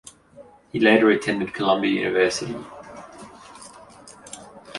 [0.71, 2.55] He later attended Columbia University.